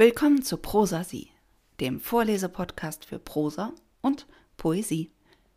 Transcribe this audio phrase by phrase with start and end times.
[0.00, 1.28] Willkommen zu Prosa Sie,
[1.78, 4.26] dem Vorlesepodcast für Prosa und
[4.56, 5.10] Poesie.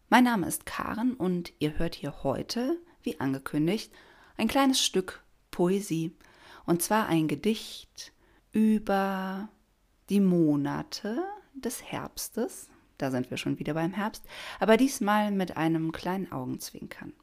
[0.09, 3.94] Mein Name ist Karen und ihr hört hier heute, wie angekündigt,
[4.35, 6.12] ein kleines Stück Poesie.
[6.65, 8.12] Und zwar ein Gedicht
[8.51, 9.47] über
[10.09, 11.23] die Monate
[11.53, 12.67] des Herbstes.
[12.97, 14.25] Da sind wir schon wieder beim Herbst,
[14.60, 17.13] aber diesmal mit einem kleinen Augenzwinkern.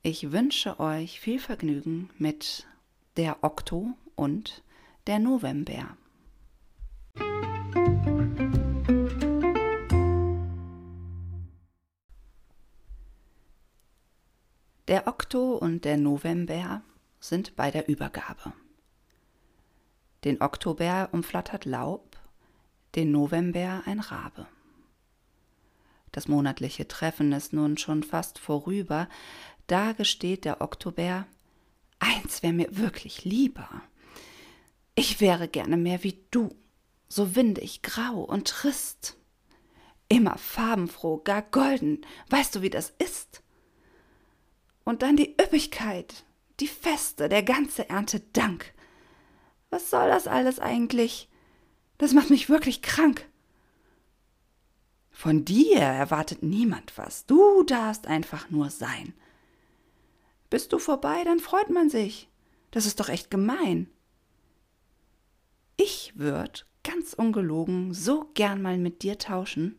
[0.00, 2.66] Ich wünsche euch viel Vergnügen mit
[3.18, 4.63] der Okto und
[5.06, 5.98] der November.
[14.88, 16.82] Der Okto und der November
[17.20, 18.54] sind bei der Übergabe.
[20.24, 22.16] Den Oktober umflattert Laub,
[22.94, 24.46] den November ein Rabe.
[26.12, 29.08] Das monatliche Treffen ist nun schon fast vorüber,
[29.66, 31.26] da gesteht der Oktober,
[31.98, 33.82] eins wäre mir wirklich lieber.
[34.94, 36.54] Ich wäre gerne mehr wie du,
[37.08, 39.16] so windig, grau und trist.
[40.08, 43.42] Immer farbenfroh, gar golden, weißt du, wie das ist?
[44.84, 46.24] Und dann die Üppigkeit,
[46.60, 48.72] die Feste, der ganze Erntedank.
[49.70, 51.28] Was soll das alles eigentlich?
[51.98, 53.28] Das macht mich wirklich krank.
[55.10, 57.24] Von dir erwartet niemand was.
[57.26, 59.14] Du darfst einfach nur sein.
[60.50, 62.28] Bist du vorbei, dann freut man sich.
[62.70, 63.88] Das ist doch echt gemein.
[65.76, 69.78] Ich würd, ganz ungelogen, so gern mal mit dir tauschen.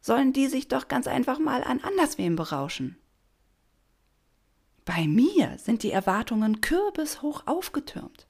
[0.00, 2.98] Sollen die sich doch ganz einfach mal an anderswem berauschen.
[4.84, 8.26] Bei mir sind die Erwartungen kürbishoch aufgetürmt.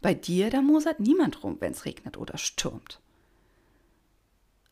[0.00, 3.00] Bei dir, da mosert niemand rum, wenn's regnet oder stürmt.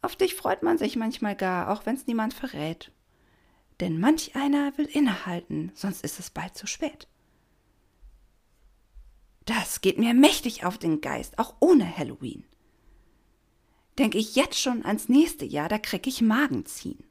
[0.03, 2.93] Auf dich freut man sich manchmal gar, auch wenn's niemand verrät.
[3.81, 7.09] Denn manch einer will innehalten, sonst ist es bald zu spät.
[9.47, 12.45] Das geht mir mächtig auf den Geist, auch ohne Halloween.
[13.97, 17.03] Denke ich jetzt schon ans nächste Jahr, da krieg ich Magenziehen.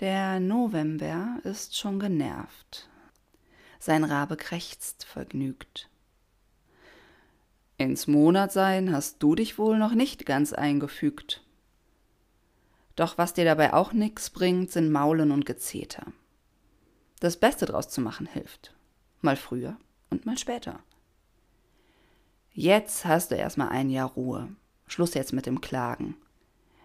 [0.00, 2.88] Der November ist schon genervt.
[3.78, 5.90] Sein Rabe krächzt vergnügt.
[7.76, 11.44] Ins Monatsein hast du dich wohl noch nicht ganz eingefügt.
[12.96, 16.12] Doch was dir dabei auch nix bringt, sind Maulen und Gezeter.
[17.20, 18.72] Das Beste draus zu machen hilft
[19.22, 19.76] mal früher
[20.10, 20.80] und mal später.
[22.52, 24.48] Jetzt hast du erstmal ein Jahr Ruhe.
[24.86, 26.16] Schluss jetzt mit dem Klagen.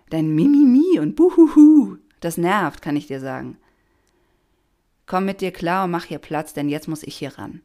[0.09, 3.57] Dein Mimimi und Buhuhu, das nervt, kann ich dir sagen.
[5.05, 7.61] Komm mit dir klar und mach hier Platz, denn jetzt muss ich hier ran.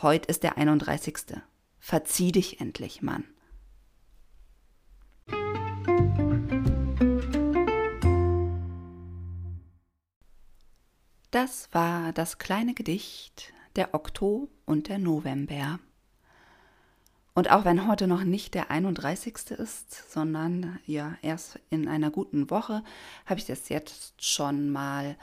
[0.00, 1.34] Heut ist der 31.
[1.80, 3.24] Verzieh dich endlich, Mann.
[11.32, 15.80] Das war das kleine Gedicht der Okto und der November.
[17.32, 19.52] Und auch wenn heute noch nicht der 31.
[19.52, 22.84] ist, sondern ja erst in einer guten Woche,
[23.24, 25.16] habe ich das jetzt schon mal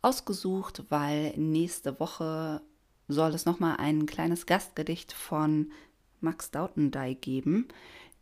[0.00, 2.62] ausgesucht, weil nächste Woche
[3.08, 5.72] soll es nochmal ein kleines Gastgedicht von
[6.20, 7.66] Max Dautendey geben.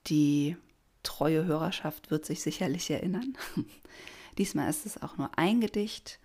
[0.07, 0.57] Die
[1.03, 3.37] treue Hörerschaft wird sich sicherlich erinnern.
[4.39, 6.19] Diesmal ist es auch nur ein Gedicht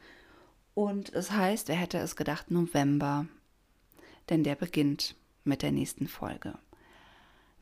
[0.73, 3.27] und es heißt, wer hätte es gedacht, November.
[4.29, 6.57] Denn der beginnt mit der nächsten Folge.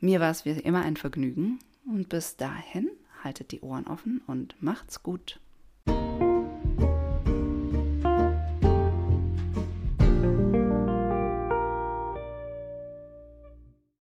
[0.00, 2.90] Mir war es wie immer ein Vergnügen und bis dahin
[3.22, 5.40] haltet die Ohren offen und macht's gut.